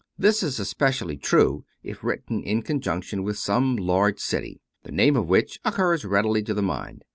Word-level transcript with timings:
This 0.17 0.41
is 0.41 0.59
especially 0.59 1.15
true 1.15 1.63
if 1.83 2.03
written 2.03 2.41
in 2.41 2.63
connection 2.63 3.21
with 3.21 3.37
some 3.37 3.75
large 3.75 4.17
city, 4.19 4.59
the 4.81 4.91
name 4.91 5.15
of 5.15 5.27
which 5.27 5.59
occurs 5.63 6.05
readily 6.05 6.41
to 6.41 6.55
the 6.55 6.63
mind. 6.63 7.05